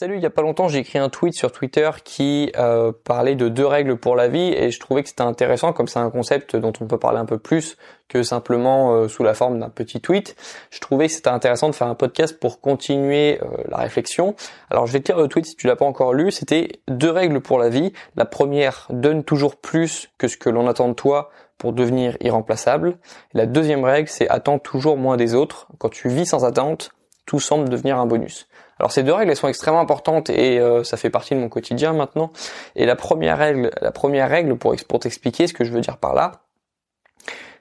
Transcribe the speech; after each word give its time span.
Salut, 0.00 0.14
il 0.14 0.22
y 0.22 0.26
a 0.26 0.30
pas 0.30 0.42
longtemps 0.42 0.68
j'ai 0.68 0.78
écrit 0.78 1.00
un 1.00 1.08
tweet 1.08 1.34
sur 1.34 1.50
Twitter 1.50 1.90
qui 2.04 2.52
euh, 2.56 2.92
parlait 3.02 3.34
de 3.34 3.48
deux 3.48 3.66
règles 3.66 3.96
pour 3.96 4.14
la 4.14 4.28
vie 4.28 4.52
et 4.52 4.70
je 4.70 4.78
trouvais 4.78 5.02
que 5.02 5.08
c'était 5.08 5.22
intéressant 5.22 5.72
comme 5.72 5.88
c'est 5.88 5.98
un 5.98 6.08
concept 6.08 6.54
dont 6.54 6.72
on 6.80 6.86
peut 6.86 7.00
parler 7.00 7.18
un 7.18 7.24
peu 7.24 7.36
plus 7.36 7.76
que 8.06 8.22
simplement 8.22 8.92
euh, 8.92 9.08
sous 9.08 9.24
la 9.24 9.34
forme 9.34 9.58
d'un 9.58 9.70
petit 9.70 10.00
tweet. 10.00 10.36
Je 10.70 10.78
trouvais 10.78 11.08
que 11.08 11.14
c'était 11.14 11.30
intéressant 11.30 11.68
de 11.68 11.74
faire 11.74 11.88
un 11.88 11.96
podcast 11.96 12.38
pour 12.38 12.60
continuer 12.60 13.40
euh, 13.42 13.46
la 13.68 13.78
réflexion. 13.78 14.36
Alors 14.70 14.86
je 14.86 14.92
vais 14.92 15.00
te 15.00 15.10
lire 15.10 15.20
le 15.20 15.26
tweet 15.26 15.46
si 15.46 15.56
tu 15.56 15.66
l'as 15.66 15.74
pas 15.74 15.84
encore 15.84 16.14
lu. 16.14 16.30
C'était 16.30 16.80
deux 16.86 17.10
règles 17.10 17.40
pour 17.40 17.58
la 17.58 17.68
vie. 17.68 17.92
La 18.14 18.24
première, 18.24 18.86
donne 18.90 19.24
toujours 19.24 19.56
plus 19.56 20.10
que 20.16 20.28
ce 20.28 20.36
que 20.36 20.48
l'on 20.48 20.68
attend 20.68 20.90
de 20.90 20.94
toi 20.94 21.30
pour 21.58 21.72
devenir 21.72 22.16
irremplaçable. 22.20 22.98
la 23.32 23.46
deuxième 23.46 23.82
règle, 23.84 24.08
c'est 24.08 24.28
attends 24.28 24.60
toujours 24.60 24.96
moins 24.96 25.16
des 25.16 25.34
autres. 25.34 25.66
Quand 25.78 25.88
tu 25.88 26.08
vis 26.08 26.26
sans 26.26 26.44
attente, 26.44 26.92
tout 27.26 27.40
semble 27.40 27.68
devenir 27.68 27.98
un 27.98 28.06
bonus. 28.06 28.48
Alors 28.78 28.92
ces 28.92 29.02
deux 29.02 29.12
règles, 29.12 29.30
elles 29.30 29.36
sont 29.36 29.48
extrêmement 29.48 29.80
importantes 29.80 30.30
et 30.30 30.58
euh, 30.58 30.84
ça 30.84 30.96
fait 30.96 31.10
partie 31.10 31.34
de 31.34 31.40
mon 31.40 31.48
quotidien 31.48 31.92
maintenant. 31.92 32.32
Et 32.76 32.86
la 32.86 32.96
première 32.96 33.38
règle, 33.38 33.70
la 33.80 33.90
première 33.90 34.28
règle 34.28 34.56
pour, 34.56 34.74
pour 34.88 34.98
t'expliquer 35.00 35.46
ce 35.46 35.52
que 35.52 35.64
je 35.64 35.72
veux 35.72 35.80
dire 35.80 35.98
par 35.98 36.14
là, 36.14 36.32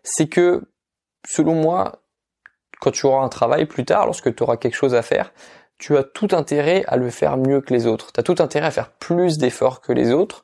c'est 0.03 0.27
que 0.27 0.63
selon 1.27 1.55
moi, 1.55 2.03
quand 2.79 2.91
tu 2.91 3.05
auras 3.05 3.23
un 3.23 3.29
travail 3.29 3.65
plus 3.65 3.85
tard, 3.85 4.05
lorsque 4.05 4.33
tu 4.35 4.43
auras 4.43 4.57
quelque 4.57 4.75
chose 4.75 4.95
à 4.95 5.01
faire, 5.01 5.33
tu 5.77 5.97
as 5.97 6.03
tout 6.03 6.29
intérêt 6.31 6.83
à 6.87 6.97
le 6.97 7.09
faire 7.09 7.37
mieux 7.37 7.61
que 7.61 7.73
les 7.73 7.85
autres. 7.85 8.11
Tu 8.11 8.19
as 8.19 8.23
tout 8.23 8.35
intérêt 8.39 8.67
à 8.67 8.71
faire 8.71 8.91
plus 8.91 9.37
d'efforts 9.37 9.81
que 9.81 9.93
les 9.93 10.11
autres. 10.11 10.43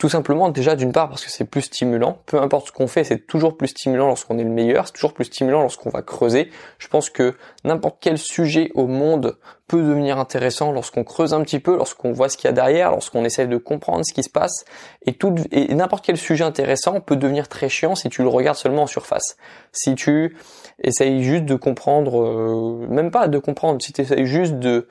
Tout 0.00 0.08
simplement 0.08 0.48
déjà 0.48 0.76
d'une 0.76 0.92
part 0.92 1.10
parce 1.10 1.22
que 1.22 1.30
c'est 1.30 1.44
plus 1.44 1.60
stimulant. 1.60 2.22
Peu 2.24 2.40
importe 2.40 2.68
ce 2.68 2.72
qu'on 2.72 2.86
fait, 2.86 3.04
c'est 3.04 3.26
toujours 3.26 3.58
plus 3.58 3.68
stimulant 3.68 4.06
lorsqu'on 4.06 4.38
est 4.38 4.44
le 4.44 4.48
meilleur, 4.48 4.86
c'est 4.86 4.94
toujours 4.94 5.12
plus 5.12 5.26
stimulant 5.26 5.60
lorsqu'on 5.60 5.90
va 5.90 6.00
creuser. 6.00 6.48
Je 6.78 6.88
pense 6.88 7.10
que 7.10 7.36
n'importe 7.64 7.98
quel 8.00 8.16
sujet 8.16 8.70
au 8.74 8.86
monde 8.86 9.36
peut 9.68 9.82
devenir 9.82 10.18
intéressant 10.18 10.72
lorsqu'on 10.72 11.04
creuse 11.04 11.34
un 11.34 11.42
petit 11.42 11.60
peu, 11.60 11.76
lorsqu'on 11.76 12.12
voit 12.12 12.30
ce 12.30 12.38
qu'il 12.38 12.46
y 12.46 12.48
a 12.48 12.52
derrière, 12.52 12.92
lorsqu'on 12.92 13.26
essaie 13.26 13.46
de 13.46 13.58
comprendre 13.58 14.02
ce 14.06 14.14
qui 14.14 14.22
se 14.22 14.30
passe. 14.30 14.64
Et 15.04 15.12
tout 15.12 15.34
et 15.52 15.74
n'importe 15.74 16.04
quel 16.04 16.16
sujet 16.16 16.44
intéressant 16.44 17.02
peut 17.02 17.16
devenir 17.16 17.46
très 17.46 17.68
chiant 17.68 17.94
si 17.94 18.08
tu 18.08 18.22
le 18.22 18.28
regardes 18.28 18.56
seulement 18.56 18.84
en 18.84 18.86
surface. 18.86 19.36
Si 19.70 19.94
tu 19.96 20.34
essayes 20.82 21.22
juste 21.22 21.44
de 21.44 21.56
comprendre, 21.56 22.22
euh, 22.22 22.86
même 22.88 23.10
pas 23.10 23.28
de 23.28 23.38
comprendre, 23.38 23.82
si 23.82 23.92
tu 23.92 24.00
essayes 24.00 24.24
juste 24.24 24.54
de 24.54 24.88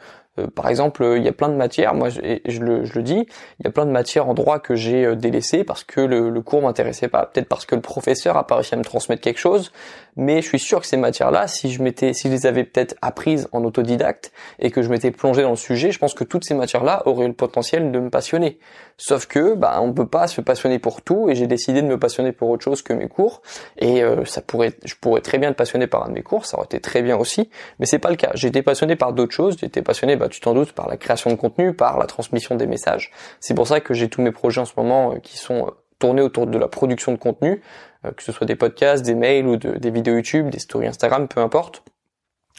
par 0.48 0.70
exemple, 0.70 1.14
il 1.18 1.24
y 1.24 1.28
a 1.28 1.32
plein 1.32 1.50
de 1.50 1.56
matières, 1.56 1.94
moi 1.94 2.10
je, 2.10 2.20
je, 2.46 2.60
le, 2.60 2.86
je, 2.86 2.94
le, 2.96 3.04
dis, 3.04 3.28
il 3.60 3.66
y 3.66 3.68
a 3.68 3.72
plein 3.72 3.86
de 3.86 3.92
matières 3.92 4.28
en 4.28 4.34
droit 4.34 4.60
que 4.60 4.76
j'ai 4.76 5.06
euh, 5.06 5.16
délaissées 5.16 5.64
parce 5.64 5.84
que 5.84 6.02
le, 6.02 6.30
le 6.30 6.42
cours 6.42 6.62
m'intéressait 6.62 7.08
pas, 7.08 7.26
peut-être 7.26 7.48
parce 7.48 7.66
que 7.66 7.76
le 7.76 7.82
professeur 7.82 8.38
a 8.38 8.48
pas 8.48 8.56
réussi 8.56 8.74
à 8.74 8.78
me 8.78 8.84
transmettre 8.84 9.22
quelque 9.22 9.40
chose, 9.40 9.72
mais 10.20 10.42
je 10.42 10.48
suis 10.48 10.60
sûr 10.60 10.82
que 10.82 10.86
ces 10.86 10.98
matières-là, 10.98 11.48
si 11.48 11.72
je 11.72 11.82
m'étais, 11.82 12.14
si 12.14 12.28
je 12.28 12.34
les 12.34 12.46
avais 12.46 12.66
peut-être 12.66 12.96
apprises 13.02 13.48
en 13.54 13.64
autodidacte 13.64 14.34
et 14.60 14.70
que 14.70 14.82
je 14.82 14.90
m'étais 14.90 15.12
plongé 15.12 15.44
dans 15.44 15.52
le 15.52 15.56
sujet, 15.56 15.92
je 15.92 15.98
pense 15.98 16.14
que 16.14 16.26
toutes 16.26 16.44
ces 16.44 16.54
matières-là 16.54 17.04
auraient 17.06 17.28
le 17.28 17.34
potentiel 17.34 17.94
de 17.94 18.00
me 18.00 18.10
passionner. 18.10 18.60
Sauf 18.98 19.28
que, 19.28 19.56
bah, 19.56 19.80
on 19.82 19.94
peut 19.94 20.08
pas 20.08 20.28
se 20.28 20.42
passionner 20.42 20.78
pour 20.78 21.02
tout 21.02 21.30
et 21.30 21.36
j'ai 21.36 21.48
décidé 21.48 21.82
de 21.82 21.88
me 21.88 21.98
passionner 21.98 22.34
pour 22.34 22.50
autre 22.50 22.66
chose 22.66 22.82
que 22.82 22.92
mes 22.92 23.08
cours 23.08 23.42
et 23.78 24.04
euh, 24.04 24.26
ça 24.26 24.42
pourrait, 24.42 24.74
je 24.84 24.96
pourrais 25.00 25.22
très 25.22 25.38
bien 25.38 25.52
être 25.52 25.56
passionné 25.56 25.88
par 25.88 26.04
un 26.04 26.10
de 26.10 26.14
mes 26.14 26.22
cours, 26.22 26.46
ça 26.46 26.58
aurait 26.58 26.66
été 26.66 26.82
très 26.82 27.02
bien 27.02 27.16
aussi, 27.16 27.50
mais 27.80 27.86
c'est 27.86 28.00
pas 28.00 28.10
le 28.10 28.18
cas. 28.18 28.34
Été 28.36 28.62
passionné 28.62 28.98
par 28.98 29.14
d'autres 29.14 29.34
choses, 29.34 29.64
été 29.64 29.82
passionné, 29.82 30.18
bah, 30.18 30.28
tu 30.28 30.42
t'en 30.42 30.54
doutes, 30.54 30.74
par 30.74 30.90
la 30.90 30.98
création 30.98 31.30
de 31.30 31.36
contenu, 31.36 31.74
par 31.74 31.98
la 31.98 32.08
transmission 32.08 32.56
des 32.56 32.68
messages. 32.68 33.12
C'est 33.40 33.54
pour 33.54 33.68
ça 33.68 33.80
que 33.80 33.94
j'ai 33.94 34.10
tous 34.10 34.22
mes 34.22 34.32
projets 34.32 34.60
en 34.60 34.66
ce 34.66 34.74
moment 34.76 35.14
euh, 35.14 35.20
qui 35.20 35.38
sont 35.38 35.68
euh, 35.68 35.72
tournés 36.00 36.22
autour 36.22 36.48
de 36.48 36.58
la 36.58 36.68
production 36.68 37.12
de 37.12 37.18
contenu, 37.18 37.62
euh, 38.06 38.12
que 38.12 38.24
ce 38.24 38.32
soit 38.32 38.48
des 38.48 38.56
podcasts, 38.56 39.06
des 39.06 39.16
mails 39.16 39.46
ou 39.48 39.58
des 39.58 39.92
vidéos 39.92 40.16
YouTube, 40.16 40.50
des 40.50 40.60
stories 40.60 40.88
Instagram, 40.88 41.28
peu 41.28 41.42
importe. 41.42 41.84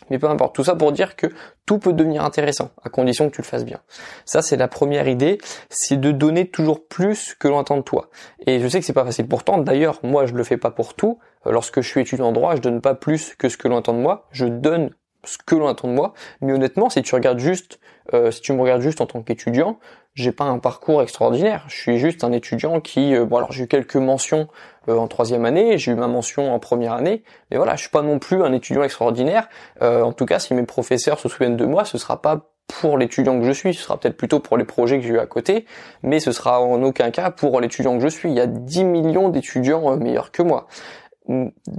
Mais 0.09 0.19
peu 0.19 0.29
importe, 0.29 0.55
tout 0.55 0.65
ça 0.65 0.75
pour 0.75 0.93
dire 0.93 1.15
que 1.15 1.27
tout 1.67 1.79
peut 1.79 1.93
devenir 1.93 2.25
intéressant, 2.25 2.71
à 2.83 2.89
condition 2.89 3.29
que 3.29 3.35
tu 3.35 3.43
le 3.43 3.47
fasses 3.47 3.65
bien. 3.65 3.81
Ça, 4.25 4.41
c'est 4.41 4.57
la 4.57 4.69
première 4.69 5.09
idée, 5.09 5.39
c'est 5.69 5.99
de 5.99 6.11
donner 6.11 6.49
toujours 6.49 6.87
plus 6.87 7.35
que 7.35 7.49
l'on 7.49 7.59
attend 7.59 7.77
de 7.77 7.83
toi. 7.83 8.09
Et 8.47 8.61
je 8.61 8.69
sais 8.69 8.81
que 8.81 8.87
c'est 8.87 8.93
pas 8.93 9.05
facile. 9.05 9.29
Pourtant, 9.29 9.59
d'ailleurs, 9.59 10.01
moi, 10.03 10.27
je 10.27 10.35
le 10.35 10.43
fais 10.43 10.57
pas 10.57 10.71
pour 10.71 10.95
tout. 10.95 11.19
Lorsque 11.45 11.81
je 11.81 11.89
suis 11.89 12.01
étudiant 12.01 12.29
en 12.29 12.33
droit, 12.33 12.57
je 12.57 12.61
donne 12.61 12.81
pas 12.81 12.95
plus 12.95 13.35
que 13.35 13.49
ce 13.49 13.57
que 13.57 13.69
l'on 13.69 13.79
attend 13.79 13.93
de 13.93 13.99
moi. 13.99 14.27
Je 14.31 14.47
donne 14.47 14.91
ce 15.25 15.39
que 15.39 15.55
l'on 15.55 15.69
attend 15.69 15.89
de 15.89 15.93
moi. 15.93 16.15
Mais 16.41 16.53
honnêtement, 16.53 16.91
si 16.91 17.03
tu 17.03 17.15
regardes 17.15 17.39
juste, 17.39 17.81
euh, 18.15 18.31
si 18.31 18.41
tu 18.41 18.53
me 18.53 18.61
regardes 18.61 18.83
juste 18.83 19.01
en 19.01 19.07
tant 19.07 19.23
qu'étudiant, 19.23 19.79
j'ai 20.15 20.33
pas 20.33 20.45
un 20.45 20.59
parcours 20.59 21.03
extraordinaire. 21.03 21.65
Je 21.69 21.77
suis 21.77 21.99
juste 21.99 22.25
un 22.25 22.33
étudiant 22.33 22.81
qui, 22.81 23.15
euh, 23.15 23.25
bon 23.25 23.37
alors 23.37 23.53
j'ai 23.53 23.65
eu 23.65 23.69
quelques 23.69 23.97
mentions 23.97 24.49
euh, 24.89 24.97
en 24.97 25.07
troisième 25.07 25.45
année, 25.45 25.79
j'ai 25.79 25.93
eu 25.93 25.95
ma 25.95 26.09
mention 26.09 26.53
en 26.53 26.59
première 26.59 26.95
année, 26.95 27.23
mais 27.51 27.57
voilà, 27.57 27.77
je 27.77 27.83
suis 27.83 27.91
pas 27.91 28.03
non 28.03 28.19
plus 28.19 28.43
un 28.43 28.53
étudiant 28.53 28.83
extraordinaire. 28.83 29.49
en 29.81 30.13
tout 30.13 30.27
cas, 30.27 30.39
si 30.39 30.55
mes 30.55 30.65
professeurs 30.65 31.21
se 31.21 31.29
souviennent 31.29 31.57
de 31.57 31.67
moi, 31.67 31.85
ce 31.85 31.99
sera 31.99 32.21
pas 32.21 32.51
pour 32.81 32.99
l'étudiant 32.99 33.39
que 33.41 33.47
je 33.47 33.53
suis, 33.53 33.75
ce 33.75 33.83
sera 33.83 33.99
peut-être 33.99 34.17
plutôt 34.17 34.39
pour 34.39 34.57
les 34.57 34.65
projets 34.65 35.01
que 35.01 35.07
j'ai 35.07 35.15
eu 35.15 35.19
à 35.19 35.27
côté, 35.27 35.67
mais 36.03 36.21
ce 36.21 36.33
sera 36.33 36.61
en 36.61 36.83
aucun 36.83 37.11
cas 37.11 37.31
pour 37.31 37.61
l'étudiant 37.61 37.97
que 37.97 38.03
je 38.03 38.09
suis. 38.09 38.31
Il 38.31 38.37
y 38.37 38.41
a 38.41 38.47
10 38.47 38.85
millions 38.85 39.29
d'étudiants 39.29 39.97
meilleurs 39.97 40.31
que 40.31 40.43
moi 40.43 40.67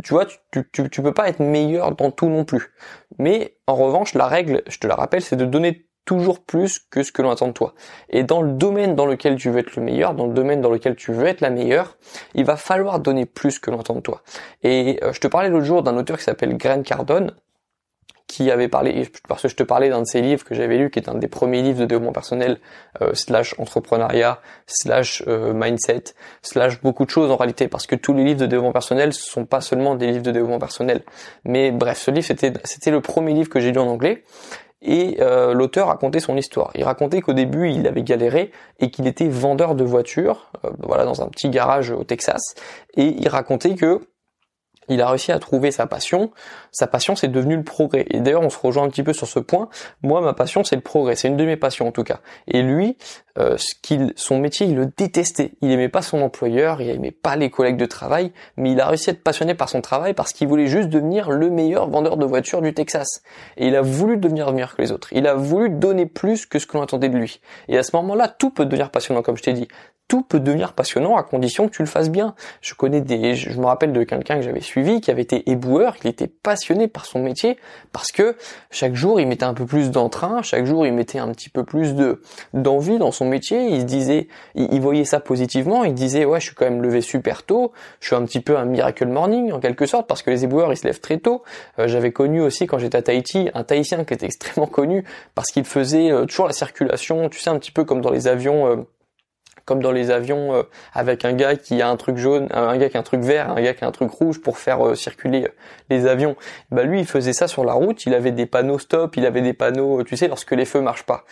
tu 0.03 0.13
vois, 0.13 0.25
tu, 0.51 0.89
tu, 0.89 1.01
peux 1.01 1.13
pas 1.13 1.27
être 1.27 1.39
meilleur 1.39 1.93
dans 1.95 2.11
tout 2.11 2.29
non 2.29 2.45
plus. 2.45 2.73
Mais 3.17 3.55
en 3.67 3.75
revanche, 3.75 4.13
la 4.13 4.27
règle, 4.27 4.63
je 4.67 4.77
te 4.77 4.87
la 4.87 4.95
rappelle, 4.95 5.21
c'est 5.21 5.35
de 5.35 5.45
donner 5.45 5.87
toujours 6.05 6.39
plus 6.39 6.79
que 6.79 7.03
ce 7.03 7.11
que 7.11 7.21
l'on 7.21 7.31
attend 7.31 7.47
de 7.47 7.53
toi. 7.53 7.73
Et 8.09 8.23
dans 8.23 8.41
le 8.41 8.51
domaine 8.53 8.95
dans 8.95 9.05
lequel 9.05 9.35
tu 9.35 9.49
veux 9.49 9.59
être 9.59 9.75
le 9.75 9.83
meilleur, 9.83 10.13
dans 10.13 10.27
le 10.27 10.33
domaine 10.33 10.61
dans 10.61 10.71
lequel 10.71 10.95
tu 10.95 11.11
veux 11.11 11.25
être 11.25 11.41
la 11.41 11.49
meilleure, 11.49 11.97
il 12.33 12.45
va 12.45 12.55
falloir 12.55 12.99
donner 12.99 13.25
plus 13.25 13.59
que 13.59 13.71
l'on 13.71 13.79
attend 13.79 13.95
de 13.95 14.01
toi. 14.01 14.21
Et 14.63 14.99
euh, 15.03 15.13
je 15.13 15.19
te 15.19 15.27
parlais 15.27 15.49
l'autre 15.49 15.65
jour 15.65 15.83
d'un 15.83 15.97
auteur 15.97 16.17
qui 16.17 16.23
s'appelle 16.23 16.57
Grant 16.57 16.81
Cardone, 16.83 17.33
qui 18.31 18.49
avait 18.49 18.69
parlé, 18.69 19.09
parce 19.27 19.41
que 19.41 19.49
je 19.49 19.57
te 19.57 19.63
parlais 19.63 19.89
d'un 19.89 19.99
de 19.99 20.07
ses 20.07 20.21
livres 20.21 20.45
que 20.45 20.55
j'avais 20.55 20.77
lu, 20.77 20.89
qui 20.89 20.99
est 20.99 21.09
un 21.09 21.15
des 21.15 21.27
premiers 21.27 21.61
livres 21.61 21.81
de 21.81 21.85
développement 21.85 22.13
personnel, 22.13 22.59
euh, 23.01 23.13
slash 23.13 23.59
entrepreneuriat, 23.59 24.39
slash 24.67 25.21
euh, 25.27 25.51
mindset, 25.53 26.15
slash 26.41 26.81
beaucoup 26.81 27.03
de 27.03 27.09
choses 27.09 27.29
en 27.29 27.35
réalité, 27.35 27.67
parce 27.67 27.87
que 27.87 27.95
tous 27.95 28.13
les 28.13 28.23
livres 28.23 28.39
de 28.39 28.45
développement 28.45 28.71
personnel 28.71 29.11
ce 29.11 29.29
sont 29.29 29.43
pas 29.43 29.59
seulement 29.59 29.95
des 29.95 30.07
livres 30.07 30.23
de 30.23 30.31
développement 30.31 30.59
personnel. 30.59 31.03
Mais 31.43 31.71
bref, 31.71 31.97
ce 31.97 32.09
livre 32.09 32.25
c'était 32.25 32.53
c'était 32.63 32.91
le 32.91 33.01
premier 33.01 33.33
livre 33.33 33.49
que 33.49 33.59
j'ai 33.59 33.73
lu 33.73 33.79
en 33.79 33.87
anglais. 33.87 34.23
Et 34.81 35.17
euh, 35.19 35.53
l'auteur 35.53 35.87
racontait 35.87 36.21
son 36.21 36.37
histoire. 36.37 36.71
Il 36.73 36.85
racontait 36.85 37.21
qu'au 37.21 37.33
début, 37.33 37.69
il 37.69 37.85
avait 37.85 38.01
galéré 38.01 38.51
et 38.79 38.89
qu'il 38.89 39.05
était 39.05 39.27
vendeur 39.27 39.75
de 39.75 39.83
voitures, 39.83 40.51
voilà, 40.79 41.05
dans 41.05 41.21
un 41.21 41.27
petit 41.27 41.49
garage 41.49 41.91
au 41.91 42.03
Texas. 42.03 42.55
Et 42.95 43.05
il 43.19 43.27
racontait 43.27 43.75
que 43.75 43.99
il 44.91 45.01
a 45.01 45.09
réussi 45.09 45.31
à 45.31 45.39
trouver 45.39 45.71
sa 45.71 45.87
passion. 45.87 46.31
Sa 46.71 46.87
passion, 46.87 47.15
c'est 47.15 47.27
devenu 47.27 47.55
le 47.55 47.63
progrès. 47.63 48.05
Et 48.09 48.19
d'ailleurs, 48.19 48.41
on 48.41 48.49
se 48.49 48.57
rejoint 48.57 48.83
un 48.83 48.89
petit 48.89 49.03
peu 49.03 49.13
sur 49.13 49.27
ce 49.27 49.39
point. 49.39 49.69
Moi, 50.03 50.21
ma 50.21 50.33
passion, 50.33 50.63
c'est 50.63 50.75
le 50.75 50.81
progrès. 50.81 51.15
C'est 51.15 51.27
une 51.27 51.37
de 51.37 51.45
mes 51.45 51.57
passions, 51.57 51.87
en 51.87 51.91
tout 51.91 52.03
cas. 52.03 52.19
Et 52.47 52.61
lui, 52.61 52.97
euh, 53.37 53.55
ce 53.57 53.75
qu'il, 53.81 54.13
son 54.15 54.39
métier, 54.39 54.67
il 54.67 54.75
le 54.75 54.85
détestait. 54.85 55.53
Il 55.61 55.71
aimait 55.71 55.89
pas 55.89 56.01
son 56.01 56.21
employeur, 56.21 56.81
il 56.81 56.89
aimait 56.89 57.11
pas 57.11 57.35
les 57.35 57.49
collègues 57.49 57.77
de 57.77 57.85
travail, 57.85 58.31
mais 58.57 58.71
il 58.71 58.81
a 58.81 58.87
réussi 58.87 59.09
à 59.09 59.13
être 59.13 59.23
passionné 59.23 59.55
par 59.55 59.69
son 59.69 59.81
travail 59.81 60.13
parce 60.13 60.33
qu'il 60.33 60.47
voulait 60.47 60.67
juste 60.67 60.89
devenir 60.89 61.31
le 61.31 61.49
meilleur 61.49 61.89
vendeur 61.89 62.17
de 62.17 62.25
voitures 62.25 62.61
du 62.61 62.73
Texas. 62.73 63.21
Et 63.57 63.67
il 63.67 63.75
a 63.75 63.81
voulu 63.81 64.17
devenir 64.17 64.51
meilleur 64.51 64.75
que 64.75 64.81
les 64.81 64.91
autres. 64.91 65.09
Il 65.13 65.27
a 65.27 65.35
voulu 65.35 65.69
donner 65.69 66.05
plus 66.05 66.45
que 66.45 66.59
ce 66.59 66.65
que 66.65 66.77
l'on 66.77 66.83
attendait 66.83 67.09
de 67.09 67.17
lui. 67.17 67.39
Et 67.67 67.77
à 67.77 67.83
ce 67.83 67.95
moment-là, 67.95 68.27
tout 68.27 68.49
peut 68.49 68.65
devenir 68.65 68.91
passionnant, 68.91 69.21
comme 69.21 69.37
je 69.37 69.43
t'ai 69.43 69.53
dit 69.53 69.67
tout 70.11 70.23
peut 70.23 70.41
devenir 70.41 70.73
passionnant 70.73 71.15
à 71.15 71.23
condition 71.23 71.69
que 71.69 71.73
tu 71.73 71.81
le 71.81 71.87
fasses 71.87 72.09
bien. 72.09 72.35
Je 72.59 72.73
connais 72.73 72.99
des, 72.99 73.33
je 73.33 73.57
me 73.57 73.65
rappelle 73.65 73.93
de 73.93 74.03
quelqu'un 74.03 74.35
que 74.35 74.41
j'avais 74.41 74.59
suivi 74.59 74.99
qui 74.99 75.09
avait 75.09 75.21
été 75.21 75.49
éboueur, 75.49 75.95
il 76.03 76.09
était 76.09 76.27
passionné 76.27 76.89
par 76.89 77.05
son 77.05 77.19
métier 77.19 77.57
parce 77.93 78.11
que 78.11 78.35
chaque 78.71 78.93
jour 78.93 79.21
il 79.21 79.27
mettait 79.27 79.45
un 79.45 79.53
peu 79.53 79.65
plus 79.65 79.89
d'entrain, 79.89 80.41
chaque 80.41 80.65
jour 80.65 80.85
il 80.85 80.91
mettait 80.91 81.19
un 81.19 81.29
petit 81.29 81.47
peu 81.47 81.63
plus 81.63 81.95
de 81.95 82.21
d'envie 82.53 82.97
dans 82.97 83.13
son 83.13 83.23
métier. 83.23 83.69
Il 83.69 83.79
se 83.79 83.85
disait, 83.85 84.27
il, 84.55 84.81
voyait 84.81 85.05
ça 85.05 85.21
positivement, 85.21 85.85
il 85.85 85.93
disait 85.93 86.25
ouais 86.25 86.41
je 86.41 86.47
suis 86.47 86.55
quand 86.55 86.65
même 86.65 86.81
levé 86.81 86.99
super 86.99 87.43
tôt, 87.43 87.71
je 88.01 88.07
suis 88.07 88.15
un 88.17 88.25
petit 88.25 88.41
peu 88.41 88.57
un 88.57 88.65
miracle 88.65 89.05
morning 89.05 89.53
en 89.53 89.61
quelque 89.61 89.85
sorte 89.85 90.07
parce 90.07 90.23
que 90.23 90.29
les 90.29 90.43
éboueurs 90.43 90.73
ils 90.73 90.77
se 90.77 90.85
lèvent 90.85 90.99
très 90.99 91.19
tôt. 91.19 91.41
Euh, 91.79 91.87
j'avais 91.87 92.11
connu 92.11 92.41
aussi 92.41 92.67
quand 92.67 92.79
j'étais 92.79 92.97
à 92.97 93.01
Tahiti 93.01 93.49
un 93.53 93.63
Tahitien 93.63 94.03
qui 94.03 94.13
était 94.13 94.25
extrêmement 94.31 94.67
connu 94.67 95.05
parce 95.35 95.51
qu'il 95.51 95.63
faisait 95.63 96.11
euh, 96.11 96.25
toujours 96.25 96.47
la 96.47 96.53
circulation, 96.53 97.29
tu 97.29 97.39
sais 97.39 97.49
un 97.49 97.59
petit 97.59 97.71
peu 97.71 97.85
comme 97.85 98.01
dans 98.01 98.11
les 98.11 98.27
avions. 98.27 98.67
Euh, 98.67 98.85
comme 99.65 99.81
dans 99.81 99.91
les 99.91 100.11
avions 100.11 100.53
euh, 100.53 100.63
avec 100.93 101.25
un 101.25 101.33
gars 101.33 101.55
qui 101.55 101.81
a 101.81 101.89
un 101.89 101.97
truc 101.97 102.17
jaune, 102.17 102.47
un 102.51 102.77
gars 102.77 102.89
qui 102.89 102.97
a 102.97 102.99
un 102.99 103.03
truc 103.03 103.21
vert, 103.21 103.51
un 103.51 103.61
gars 103.61 103.73
qui 103.73 103.83
a 103.83 103.87
un 103.87 103.91
truc 103.91 104.11
rouge 104.11 104.41
pour 104.41 104.57
faire 104.57 104.85
euh, 104.85 104.95
circuler 104.95 105.45
euh, 105.45 105.51
les 105.89 106.07
avions. 106.07 106.35
Bah 106.71 106.83
lui, 106.83 106.99
il 106.99 107.05
faisait 107.05 107.33
ça 107.33 107.47
sur 107.47 107.63
la 107.63 107.73
route, 107.73 108.05
il 108.05 108.13
avait 108.13 108.31
des 108.31 108.45
panneaux 108.45 108.79
stop, 108.79 109.15
il 109.17 109.25
avait 109.25 109.41
des 109.41 109.53
panneaux, 109.53 110.03
tu 110.03 110.17
sais, 110.17 110.27
lorsque 110.27 110.51
les 110.51 110.65
feux 110.65 110.81
marchent 110.81 111.05
pas 111.05 111.25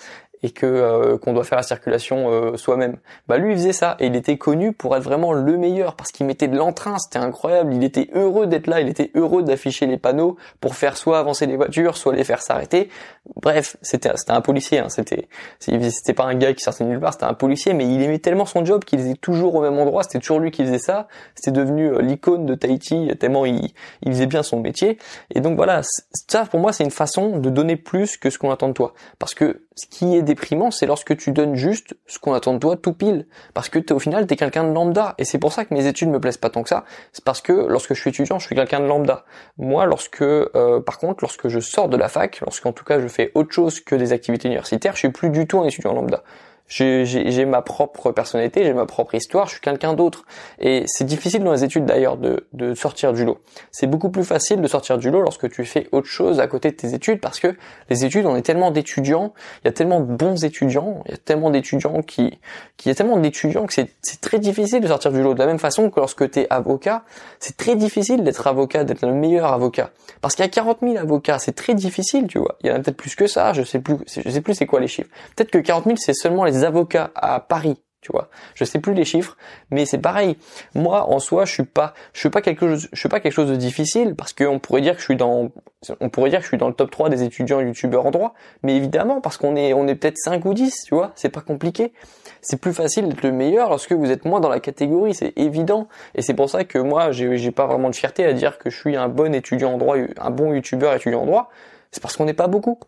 et 0.44 0.51
que 0.51 0.65
euh, 0.65 1.18
qu'on 1.18 1.33
doit 1.33 1.44
faire 1.44 1.57
la 1.57 1.63
circulation 1.63 2.30
euh, 2.31 2.57
soi-même. 2.57 2.97
Bah 3.27 3.38
lui 3.38 3.51
il 3.51 3.57
faisait 3.57 3.74
ça 3.74 3.97
et 4.00 4.07
il 4.07 4.15
était 4.15 4.38
connu 4.38 4.74
pour 4.74 4.95
être 4.95 5.03
vraiment 5.03 5.33
le 5.33 5.57
meilleur 5.57 5.95
parce 5.95 6.12
qu'il 6.12 6.25
mettait 6.25 6.47
de 6.47 6.57
l'entrain, 6.57 6.97
c'était 6.97 7.19
incroyable, 7.19 7.74
il 7.74 7.83
était 7.83 8.09
heureux 8.13 8.47
d'être 8.47 8.68
là, 8.68 8.80
il 8.80 8.88
était 8.88 9.12
heureux 9.15 9.44
d'afficher 9.44 9.86
les 9.86 9.97
panneaux 9.97 10.38
pour 10.62 10.75
faire 10.75 10.97
soit 10.97 11.19
avancer 11.19 11.45
les 11.45 11.56
voitures, 11.56 11.97
soit 11.97 12.13
les 12.13 12.24
faire 12.24 12.41
s'arrêter. 12.41 12.89
Bref, 13.36 13.77
c'était 13.81 14.12
c'était 14.15 14.31
un 14.31 14.41
policier, 14.41 14.80
hein, 14.80 14.89
c'était 14.89 15.27
c'était 15.59 16.13
pas 16.13 16.25
un 16.25 16.36
gars 16.36 16.53
qui 16.53 16.63
sortait 16.63 16.86
nulle 16.86 17.00
part, 17.00 17.13
c'était 17.13 17.25
un 17.25 17.33
policier 17.33 17.74
mais 17.74 17.86
il 17.86 18.01
aimait 18.01 18.19
tellement 18.19 18.45
son 18.45 18.63
job 18.63 18.83
qu'il 18.86 19.00
faisait 19.00 19.15
toujours 19.15 19.56
au 19.56 19.62
même 19.62 19.77
endroit, 19.77 20.03
c'était 20.03 20.19
toujours 20.19 20.39
lui 20.39 20.51
qui 20.51 20.63
faisait 20.63 20.80
ça, 20.80 21.07
c'était 21.36 21.51
devenu 21.51 21.88
euh, 21.88 22.01
l'icône 22.01 22.45
de 22.45 22.56
Tahiti 22.56 23.12
tellement 23.19 23.45
il 23.45 23.74
il 24.01 24.12
faisait 24.12 24.25
bien 24.25 24.44
son 24.44 24.59
métier. 24.59 24.97
Et 25.33 25.41
donc 25.41 25.56
voilà, 25.56 25.81
ça 26.27 26.45
pour 26.45 26.59
moi 26.59 26.71
c'est 26.74 26.83
une 26.83 26.91
façon 26.91 27.38
de 27.38 27.50
donner 27.50 27.75
plus 27.75 28.18
que 28.18 28.30
ce 28.30 28.38
qu'on 28.38 28.51
attend 28.51 28.69
de 28.69 28.74
toi. 28.74 28.94
Parce 29.18 29.33
que 29.33 29.63
Ce 29.79 29.85
qui 29.87 30.17
est 30.17 30.23
déprimant, 30.23 30.71
c'est 30.71 30.85
lorsque 30.85 31.15
tu 31.15 31.31
donnes 31.31 31.55
juste 31.55 31.95
ce 32.05 32.19
qu'on 32.19 32.33
attend 32.33 32.53
de 32.53 32.59
toi 32.59 32.75
tout 32.75 32.91
pile. 32.91 33.27
Parce 33.53 33.69
que 33.69 33.79
es, 33.79 33.93
au 33.93 33.99
final, 33.99 34.27
t'es 34.27 34.35
quelqu'un 34.35 34.65
de 34.65 34.73
lambda. 34.73 35.15
Et 35.17 35.23
c'est 35.23 35.37
pour 35.37 35.53
ça 35.53 35.63
que 35.63 35.73
mes 35.73 35.87
études 35.87 36.09
me 36.09 36.19
plaisent 36.19 36.35
pas 36.35 36.49
tant 36.49 36.63
que 36.63 36.69
ça. 36.69 36.83
C'est 37.13 37.23
parce 37.23 37.39
que 37.39 37.53
lorsque 37.53 37.93
je 37.93 38.01
suis 38.01 38.09
étudiant, 38.09 38.39
je 38.39 38.45
suis 38.45 38.57
quelqu'un 38.57 38.81
de 38.81 38.87
lambda. 38.87 39.23
Moi, 39.57 39.85
lorsque, 39.85 40.21
euh, 40.21 40.81
par 40.81 40.97
contre, 40.97 41.23
lorsque 41.23 41.47
je 41.47 41.61
sors 41.61 41.87
de 41.87 41.95
la 41.95 42.09
fac, 42.09 42.41
lorsqu'en 42.41 42.73
tout 42.73 42.83
cas 42.83 42.99
je 42.99 43.07
fais 43.07 43.31
autre 43.35 43.53
chose 43.53 43.79
que 43.79 43.95
des 43.95 44.11
activités 44.11 44.49
universitaires, 44.49 44.95
je 44.95 44.99
suis 44.99 45.11
plus 45.11 45.29
du 45.29 45.47
tout 45.47 45.61
un 45.61 45.65
étudiant 45.65 45.93
lambda 45.93 46.23
j'ai 46.69 47.45
ma 47.45 47.62
propre 47.62 48.12
personnalité, 48.12 48.63
j'ai 48.63 48.74
ma 48.74 48.86
propre 48.86 49.16
histoire, 49.16 49.48
je 49.48 49.54
suis 49.54 49.62
quelqu'un 49.62 49.94
d'autre. 49.94 50.24
Et 50.60 50.83
c'est 50.86 51.04
difficile 51.04 51.44
dans 51.44 51.51
les 51.51 51.63
études 51.63 51.86
d'ailleurs 51.86 52.18
de, 52.18 52.48
de, 52.54 52.75
sortir 52.75 53.12
du 53.12 53.25
lot. 53.25 53.39
C'est 53.71 53.88
beaucoup 53.88 54.10
plus 54.10 54.24
facile 54.24 54.62
de 54.62 54.68
sortir 54.68 54.98
du 54.98 55.10
lot 55.10 55.21
lorsque 55.21 55.50
tu 55.50 55.66
fais 55.66 55.88
autre 55.92 56.07
chose 56.07 56.39
à 56.39 56.48
côté 56.48 56.69
de 56.69 56.75
tes 56.75 56.94
études 56.94 57.19
parce 57.19 57.39
que 57.39 57.56
les 57.89 58.06
études, 58.06 58.25
on 58.25 58.36
est 58.36 58.44
tellement 58.44 58.71
d'étudiants, 58.71 59.33
il 59.63 59.68
y 59.68 59.69
a 59.69 59.74
tellement 59.74 60.00
de 60.00 60.13
bons 60.13 60.45
étudiants, 60.45 61.01
il 61.06 61.12
y 61.12 61.13
a 61.16 61.18
tellement 61.18 61.50
d'étudiants 61.50 62.01
qui, 62.04 62.39
qui, 62.77 62.89
y 62.89 62.92
a 62.92 62.95
tellement 62.95 63.18
d'étudiants 63.18 63.65
que 63.65 63.74
c'est 63.74 64.22
très 64.22 64.39
difficile 64.39 64.81
de 64.81 64.88
sortir 64.88 65.12
du 65.12 65.24
lot. 65.24 65.33
De 65.33 65.39
la 65.39 65.48
même 65.48 65.60
façon 65.60 65.89
que 65.89 66.00
lorsque 66.00 66.30
tu 66.30 66.39
es 66.39 66.48
avocat, 66.50 67.04
c'est 67.39 67.57
très 67.57 67.75
difficile 67.75 68.24
d'être 68.24 68.45
avocat, 68.45 68.83
d'être 68.83 69.06
le 69.06 69.13
meilleur 69.13 69.51
avocat. 69.51 69.89
Parce 70.22 70.36
qu'il 70.36 70.45
y 70.45 70.48
a 70.48 70.51
40 70.51 70.80
000 70.81 70.98
avocats, 70.98 71.39
c'est 71.39 71.54
très 71.54 71.74
difficile, 71.74 72.27
tu 72.27 72.39
vois. 72.39 72.57
Il 72.62 72.69
y 72.69 72.72
en 72.72 72.75
a 72.75 72.80
peut-être 72.80 72.98
plus 72.98 73.15
que 73.15 73.27
ça, 73.27 73.54
je 73.54 73.63
sais 73.63 73.80
plus, 73.80 73.95
je 74.07 74.30
sais 74.30 74.42
plus 74.42 74.54
c'est 74.54 74.65
quoi 74.65 74.80
les 74.80 74.88
chiffres. 74.88 75.10
Peut-être 75.36 75.51
que 75.51 75.57
40 75.57 75.86
000 75.86 75.95
c'est 75.98 76.13
seulement 76.13 76.44
les 76.44 76.58
avocats 76.63 77.11
à 77.15 77.39
Paris, 77.39 77.77
tu 78.01 78.11
vois. 78.13 78.29
Je 78.56 78.63
sais 78.63 78.79
plus 78.79 78.94
les 78.94 79.03
chiffres, 79.03 79.35
mais 79.71 79.85
c'est 79.85 79.97
pareil. 79.97 80.38
Moi, 80.73 81.03
en 81.03 81.19
soi, 81.19 81.45
je 81.45 81.51
suis 81.51 81.63
pas, 81.63 81.94
je 82.13 82.19
suis 82.19 82.29
pas 82.29 82.41
quelque 82.41 82.67
chose, 82.67 82.88
je 82.94 83.00
suis 83.00 83.09
pas 83.09 83.19
quelque 83.19 83.33
chose 83.33 83.50
de 83.50 83.56
difficile 83.56 84.15
parce 84.15 84.31
qu'on 84.31 84.59
pourrait 84.59 84.81
dire 84.81 84.94
que 84.94 85.00
je 85.00 85.06
suis 85.06 85.17
dans, 85.17 85.51
on 86.00 86.09
pourrait 86.09 86.29
dire 86.29 86.39
que 86.39 86.44
je 86.44 86.50
suis 86.50 86.57
dans 86.57 86.69
le 86.69 86.73
top 86.73 86.91
3 86.91 87.09
des 87.09 87.23
étudiants 87.23 87.59
youtubeurs 87.59 88.06
en 88.06 88.11
droit, 88.11 88.33
mais 88.63 88.75
évidemment 88.75 89.19
parce 89.19 89.38
qu'on 89.38 89.56
est, 89.57 89.73
on 89.73 89.88
est 89.88 89.95
peut-être 89.95 90.17
5 90.17 90.45
ou 90.45 90.53
10, 90.53 90.83
tu 90.85 90.95
vois. 90.95 91.11
C'est 91.15 91.29
pas 91.29 91.41
compliqué. 91.41 91.94
C'est 92.41 92.62
plus 92.62 92.73
facile 92.73 93.09
d'être 93.09 93.23
le 93.23 93.33
meilleur 93.33 93.69
lorsque 93.69 93.91
vous 93.91 94.12
êtes 94.12 94.23
moins 94.23 94.39
dans 94.39 94.50
la 94.50 94.62
catégorie, 94.62 95.13
c'est 95.13 95.38
évident. 95.38 95.89
Et 96.15 96.21
c'est 96.21 96.33
pour 96.33 96.50
ça 96.50 96.63
que 96.63 96.79
moi, 96.79 97.12
j'ai, 97.12 97.38
j'ai 97.38 97.51
pas 97.51 97.67
vraiment 97.67 97.89
de 97.89 97.95
fierté 97.95 98.23
à 98.23 98.31
dire 98.31 98.57
que 98.59 98.69
je 98.69 98.77
suis 98.77 98.95
un 98.95 99.09
bon 99.09 99.33
étudiant 99.35 99.73
en 99.73 99.77
droit, 99.77 99.97
un 99.97 100.29
bon 100.31 100.53
youtubeur 100.53 100.94
étudiant 100.94 101.23
en 101.23 101.25
droit. 101.25 101.50
C'est 101.91 102.01
parce 102.01 102.15
qu'on 102.15 102.25
n'est 102.25 102.33
pas 102.33 102.47
beaucoup. 102.47 102.79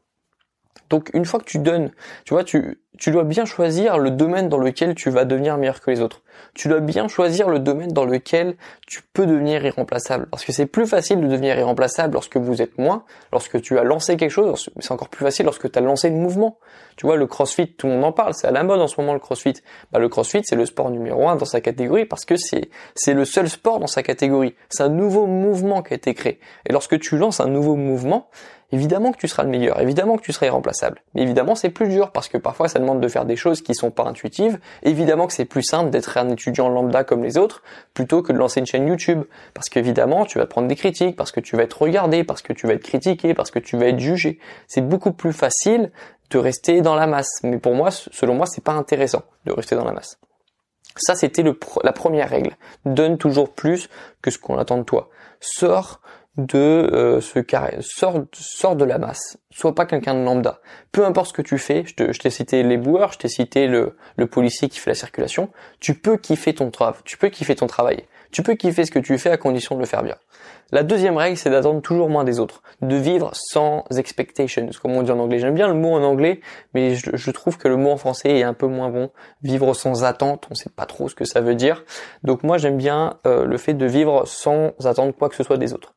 Donc 0.91 1.09
une 1.13 1.25
fois 1.25 1.39
que 1.39 1.45
tu 1.45 1.57
donnes, 1.57 1.91
tu 2.25 2.33
vois, 2.33 2.43
tu, 2.43 2.81
tu 2.97 3.11
dois 3.11 3.23
bien 3.23 3.45
choisir 3.45 3.97
le 3.97 4.11
domaine 4.11 4.49
dans 4.49 4.57
lequel 4.57 4.95
tu 4.95 5.09
vas 5.09 5.23
devenir 5.25 5.57
meilleur 5.57 5.79
que 5.79 5.89
les 5.89 6.01
autres. 6.01 6.21
Tu 6.53 6.67
dois 6.67 6.81
bien 6.81 7.07
choisir 7.07 7.47
le 7.47 7.59
domaine 7.59 7.93
dans 7.93 8.03
lequel 8.03 8.55
tu 8.85 9.01
peux 9.13 9.25
devenir 9.25 9.65
irremplaçable. 9.65 10.27
Parce 10.29 10.43
que 10.43 10.51
c'est 10.51 10.65
plus 10.65 10.85
facile 10.85 11.21
de 11.21 11.27
devenir 11.27 11.57
irremplaçable 11.57 12.13
lorsque 12.13 12.35
vous 12.35 12.61
êtes 12.61 12.77
moins, 12.77 13.03
lorsque 13.31 13.61
tu 13.61 13.79
as 13.79 13.83
lancé 13.83 14.17
quelque 14.17 14.31
chose, 14.31 14.69
c'est 14.79 14.91
encore 14.91 15.07
plus 15.07 15.23
facile 15.23 15.45
lorsque 15.45 15.71
tu 15.71 15.79
as 15.79 15.81
lancé 15.81 16.09
le 16.09 16.15
mouvement. 16.15 16.57
Tu 16.97 17.05
vois, 17.05 17.15
le 17.15 17.27
crossfit, 17.27 17.71
tout 17.73 17.87
le 17.87 17.93
monde 17.93 18.03
en 18.03 18.11
parle, 18.11 18.33
c'est 18.33 18.47
à 18.47 18.51
la 18.51 18.63
mode 18.63 18.81
en 18.81 18.87
ce 18.87 18.99
moment 18.99 19.13
le 19.13 19.19
crossfit. 19.19 19.53
Bah, 19.91 19.99
le 19.99 20.09
crossfit, 20.09 20.41
c'est 20.43 20.57
le 20.57 20.65
sport 20.65 20.91
numéro 20.91 21.29
un 21.29 21.37
dans 21.37 21.45
sa 21.45 21.61
catégorie 21.61 22.05
parce 22.05 22.25
que 22.25 22.35
c'est, 22.35 22.69
c'est 22.95 23.13
le 23.13 23.23
seul 23.23 23.49
sport 23.49 23.79
dans 23.79 23.87
sa 23.87 24.03
catégorie. 24.03 24.55
C'est 24.69 24.83
un 24.83 24.89
nouveau 24.89 25.27
mouvement 25.27 25.81
qui 25.81 25.93
a 25.93 25.95
été 25.95 26.13
créé. 26.13 26.39
Et 26.67 26.73
lorsque 26.73 26.99
tu 26.99 27.17
lances 27.17 27.39
un 27.39 27.47
nouveau 27.47 27.77
mouvement, 27.77 28.29
évidemment 28.71 29.11
que 29.11 29.17
tu 29.17 29.27
seras 29.27 29.43
le 29.43 29.49
meilleur, 29.49 29.79
évidemment 29.79 30.17
que 30.17 30.23
tu 30.23 30.33
seras 30.33 30.47
irremplaçable. 30.47 31.01
Mais 31.13 31.21
évidemment, 31.21 31.55
c'est 31.55 31.69
plus 31.69 31.87
dur 31.87 32.11
parce 32.11 32.27
que 32.27 32.37
parfois 32.37 32.67
ça 32.67 32.79
demande 32.81 33.01
de 33.01 33.07
faire 33.07 33.25
des 33.25 33.35
choses 33.35 33.61
qui 33.61 33.73
sont 33.73 33.91
pas 33.91 34.03
intuitives. 34.03 34.59
Évidemment 34.83 35.27
que 35.27 35.33
c'est 35.33 35.45
plus 35.45 35.63
simple 35.63 35.89
d'être 35.89 36.17
un 36.17 36.29
étudiant 36.29 36.69
lambda 36.69 37.03
comme 37.03 37.23
les 37.23 37.37
autres 37.37 37.63
plutôt 37.93 38.21
que 38.21 38.33
de 38.33 38.37
lancer 38.37 38.59
une 38.59 38.65
chaîne 38.65 38.87
YouTube 38.87 39.23
parce 39.53 39.69
qu'évidemment, 39.69 40.25
tu 40.25 40.37
vas 40.37 40.45
prendre 40.45 40.67
des 40.67 40.75
critiques, 40.75 41.15
parce 41.15 41.31
que 41.31 41.39
tu 41.39 41.55
vas 41.55 41.63
être 41.63 41.81
regardé, 41.81 42.23
parce 42.23 42.41
que 42.41 42.53
tu 42.53 42.67
vas 42.67 42.73
être 42.73 42.83
critiqué, 42.83 43.33
parce 43.33 43.51
que 43.51 43.59
tu 43.59 43.77
vas 43.77 43.87
être 43.87 43.99
jugé. 43.99 44.39
C'est 44.67 44.81
beaucoup 44.81 45.11
plus 45.11 45.33
facile 45.33 45.91
de 46.29 46.37
rester 46.37 46.81
dans 46.81 46.95
la 46.95 47.07
masse. 47.07 47.39
Mais 47.43 47.57
pour 47.57 47.75
moi, 47.75 47.91
selon 47.91 48.35
moi, 48.35 48.45
c'est 48.45 48.63
pas 48.63 48.73
intéressant 48.73 49.23
de 49.45 49.51
rester 49.51 49.75
dans 49.75 49.85
la 49.85 49.91
masse. 49.91 50.17
Ça, 50.97 51.15
c'était 51.15 51.43
la 51.83 51.93
première 51.93 52.29
règle. 52.29 52.57
Donne 52.85 53.17
toujours 53.17 53.53
plus 53.53 53.89
que 54.21 54.31
ce 54.31 54.37
qu'on 54.37 54.57
attend 54.57 54.77
de 54.77 54.83
toi. 54.83 55.09
Sors 55.39 56.01
de 56.37 56.57
euh, 56.57 57.19
ce 57.19 57.39
carré, 57.39 57.77
sors 57.81 58.75
de 58.75 58.85
la 58.85 58.97
masse, 58.97 59.37
sois 59.51 59.75
pas 59.75 59.85
quelqu'un 59.85 60.13
de 60.13 60.23
lambda. 60.23 60.61
Peu 60.91 61.05
importe 61.05 61.27
ce 61.27 61.33
que 61.33 61.41
tu 61.41 61.57
fais, 61.57 61.83
je, 61.85 61.93
t'ai 62.19 62.29
cité 62.29 62.63
les 62.63 62.77
boueurs, 62.77 63.11
je 63.11 63.19
t'ai 63.19 63.27
cité 63.27 63.67
le, 63.67 63.97
le 64.15 64.27
policier 64.27 64.69
qui 64.69 64.79
fait 64.79 64.91
la 64.91 64.95
circulation, 64.95 65.49
tu 65.79 65.93
peux 65.93 66.17
kiffer 66.17 66.53
ton 66.53 66.71
travail, 66.71 67.01
tu 67.03 67.17
peux 67.17 67.27
kiffer 67.27 67.55
ton 67.55 67.67
travail, 67.67 68.05
tu 68.31 68.43
peux 68.43 68.55
kiffer 68.55 68.85
ce 68.85 68.91
que 68.91 68.99
tu 68.99 69.17
fais 69.17 69.29
à 69.29 69.37
condition 69.37 69.75
de 69.75 69.81
le 69.81 69.85
faire 69.85 70.03
bien. 70.03 70.15
La 70.71 70.83
deuxième 70.83 71.17
règle, 71.17 71.35
c'est 71.35 71.49
d'attendre 71.49 71.81
toujours 71.81 72.09
moins 72.09 72.23
des 72.23 72.39
autres, 72.39 72.61
de 72.81 72.95
vivre 72.95 73.31
sans 73.33 73.83
expectations, 73.97 74.69
comme 74.81 74.93
on 74.93 75.03
dit 75.03 75.11
en 75.11 75.19
anglais. 75.19 75.37
J'aime 75.37 75.53
bien 75.53 75.67
le 75.67 75.73
mot 75.73 75.91
en 75.93 76.01
anglais, 76.01 76.39
mais 76.73 76.95
je, 76.95 77.31
trouve 77.31 77.57
que 77.57 77.67
le 77.67 77.75
mot 77.75 77.91
en 77.91 77.97
français 77.97 78.37
est 78.39 78.43
un 78.43 78.53
peu 78.53 78.67
moins 78.67 78.89
bon. 78.89 79.09
Vivre 79.43 79.73
sans 79.73 80.05
attente, 80.05 80.47
on 80.49 80.55
sait 80.55 80.69
pas 80.69 80.85
trop 80.85 81.09
ce 81.09 81.15
que 81.15 81.25
ça 81.25 81.41
veut 81.41 81.55
dire. 81.55 81.83
Donc 82.23 82.43
moi, 82.43 82.57
j'aime 82.57 82.77
bien 82.77 83.17
euh, 83.27 83.43
le 83.45 83.57
fait 83.57 83.73
de 83.73 83.85
vivre 83.85 84.25
sans 84.25 84.71
attendre 84.85 85.13
quoi 85.13 85.27
que 85.27 85.35
ce 85.35 85.43
soit 85.43 85.57
des 85.57 85.73
autres. 85.73 85.93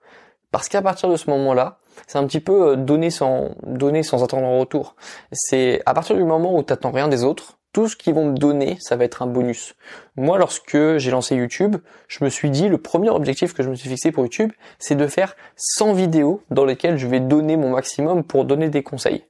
Parce 0.55 0.69
qu'à 0.69 0.83
partir 0.83 1.09
de 1.09 1.17
ce 1.17 1.29
moment-là, 1.31 1.79
c'est 2.06 2.17
un 2.17 2.25
petit 2.29 2.39
peu 2.39 2.69
euh, 2.69 2.77
donner 2.77 3.11
sans 3.11 3.56
donner 3.67 4.05
sans 4.05 4.23
attendre 4.23 4.47
en 4.47 4.61
retour. 4.61 4.95
C'est 5.33 5.83
à 5.85 5.95
partir 5.95 6.15
du 6.15 6.23
moment 6.23 6.56
où 6.56 6.62
tu 6.62 6.73
n'attends 6.73 6.93
rien 6.93 7.09
des 7.09 7.25
autres, 7.25 7.59
tout 7.73 7.89
ce 7.89 7.97
qu'ils 7.97 8.15
vont 8.15 8.27
me 8.27 8.39
donner, 8.39 8.77
ça 8.79 8.95
va 8.95 9.03
être 9.03 9.23
un 9.23 9.27
bonus. 9.27 9.75
Moi, 10.15 10.39
lorsque 10.39 10.79
j'ai 10.99 11.11
lancé 11.11 11.35
YouTube, 11.35 11.79
je 12.06 12.23
me 12.23 12.31
suis 12.31 12.51
dit, 12.51 12.69
le 12.69 12.79
premier 12.79 13.11
objectif 13.11 13.53
que 13.53 13.65
je 13.65 13.69
me 13.69 13.75
suis 13.75 13.89
fixé 13.89 14.12
pour 14.12 14.23
YouTube, 14.23 14.53
c'est 14.79 14.95
de 14.95 15.09
faire 15.09 15.35
100 15.56 15.95
vidéos 15.95 16.41
dans 16.51 16.65
lesquelles 16.65 16.99
je 16.99 17.09
vais 17.09 17.19
donner 17.19 17.56
mon 17.56 17.71
maximum 17.71 18.23
pour 18.23 18.45
donner 18.45 18.69
des 18.69 18.85
conseils. 18.85 19.25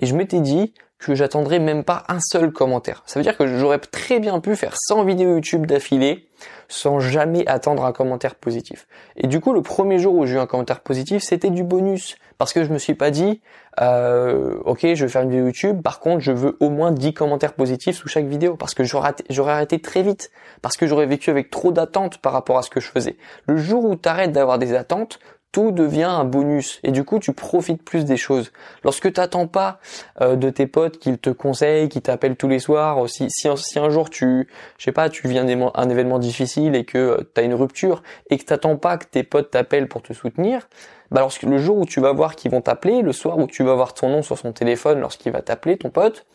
Et 0.00 0.06
je 0.06 0.16
m'étais 0.16 0.40
dit 0.40 0.72
que 1.00 1.14
j'attendrais 1.14 1.58
même 1.58 1.82
pas 1.82 2.04
un 2.08 2.20
seul 2.20 2.52
commentaire. 2.52 3.02
Ça 3.06 3.18
veut 3.18 3.24
dire 3.24 3.36
que 3.36 3.46
j'aurais 3.46 3.78
très 3.78 4.20
bien 4.20 4.38
pu 4.40 4.54
faire 4.54 4.74
100 4.76 5.04
vidéos 5.04 5.34
YouTube 5.34 5.66
d'affilée 5.66 6.26
sans 6.68 7.00
jamais 7.00 7.46
attendre 7.48 7.84
un 7.84 7.92
commentaire 7.92 8.34
positif. 8.34 8.86
Et 9.16 9.26
du 9.26 9.40
coup, 9.40 9.52
le 9.52 9.62
premier 9.62 9.98
jour 9.98 10.14
où 10.14 10.26
j'ai 10.26 10.36
eu 10.36 10.38
un 10.38 10.46
commentaire 10.46 10.80
positif, 10.80 11.22
c'était 11.22 11.50
du 11.50 11.64
bonus. 11.64 12.16
Parce 12.38 12.52
que 12.52 12.64
je 12.64 12.72
me 12.72 12.78
suis 12.78 12.94
pas 12.94 13.10
dit, 13.10 13.42
euh, 13.82 14.58
ok, 14.64 14.80
je 14.94 15.04
vais 15.04 15.08
faire 15.08 15.22
une 15.22 15.30
vidéo 15.30 15.46
YouTube, 15.46 15.82
par 15.82 16.00
contre, 16.00 16.20
je 16.20 16.32
veux 16.32 16.56
au 16.60 16.70
moins 16.70 16.90
10 16.90 17.12
commentaires 17.12 17.52
positifs 17.52 17.96
sous 17.96 18.08
chaque 18.08 18.26
vidéo. 18.26 18.56
Parce 18.56 18.74
que 18.74 18.84
j'aurais 18.84 19.52
arrêté 19.52 19.80
très 19.80 20.02
vite. 20.02 20.30
Parce 20.62 20.76
que 20.76 20.86
j'aurais 20.86 21.06
vécu 21.06 21.30
avec 21.30 21.50
trop 21.50 21.72
d'attentes 21.72 22.18
par 22.18 22.32
rapport 22.32 22.56
à 22.56 22.62
ce 22.62 22.70
que 22.70 22.80
je 22.80 22.88
faisais. 22.88 23.16
Le 23.46 23.56
jour 23.56 23.84
où 23.84 23.96
tu 23.96 24.08
arrêtes 24.08 24.32
d'avoir 24.32 24.58
des 24.58 24.74
attentes, 24.74 25.18
tout 25.52 25.72
devient 25.72 26.04
un 26.04 26.24
bonus 26.24 26.80
et 26.82 26.92
du 26.92 27.04
coup 27.04 27.18
tu 27.18 27.32
profites 27.32 27.82
plus 27.82 28.04
des 28.04 28.16
choses. 28.16 28.52
Lorsque 28.84 29.12
tu 29.12 29.20
n'attends 29.20 29.46
pas 29.46 29.80
euh, 30.20 30.36
de 30.36 30.50
tes 30.50 30.66
potes 30.66 30.98
qu'ils 30.98 31.18
te 31.18 31.30
conseillent, 31.30 31.88
qui 31.88 32.00
t'appellent 32.00 32.36
tous 32.36 32.48
les 32.48 32.58
soirs, 32.58 33.08
si, 33.08 33.28
si, 33.30 33.48
si, 33.56 33.78
un 33.78 33.90
jour 33.90 34.10
tu, 34.10 34.48
je 34.78 34.84
sais 34.84 34.92
pas, 34.92 35.08
tu 35.08 35.26
viens 35.28 35.44
d'un 35.44 35.88
événement 35.88 36.18
difficile 36.18 36.74
et 36.74 36.84
que 36.84 36.98
euh, 36.98 37.30
tu 37.34 37.40
as 37.40 37.44
une 37.44 37.54
rupture 37.54 38.02
et 38.30 38.38
que 38.38 38.44
t'attends 38.44 38.76
pas 38.76 38.96
que 38.96 39.06
tes 39.06 39.22
potes 39.22 39.50
t'appellent 39.50 39.88
pour 39.88 40.02
te 40.02 40.12
soutenir, 40.12 40.68
bah 41.10 41.20
lorsque 41.20 41.42
le 41.42 41.58
jour 41.58 41.78
où 41.78 41.86
tu 41.86 42.00
vas 42.00 42.12
voir 42.12 42.36
qu'ils 42.36 42.52
vont 42.52 42.60
t'appeler, 42.60 43.02
le 43.02 43.12
soir 43.12 43.38
où 43.38 43.46
tu 43.46 43.64
vas 43.64 43.74
voir 43.74 43.94
ton 43.94 44.08
nom 44.08 44.22
sur 44.22 44.38
son 44.38 44.52
téléphone 44.52 45.00
lorsqu'il 45.00 45.32
va 45.32 45.42
t'appeler, 45.42 45.76
ton 45.76 45.90
pote, 45.90 46.26